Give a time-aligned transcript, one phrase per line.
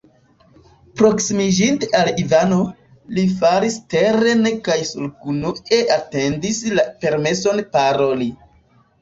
[1.01, 2.57] Proksimiĝinte al Ivano,
[3.17, 8.31] li falis teren kaj surgenue atendis la permeson paroli.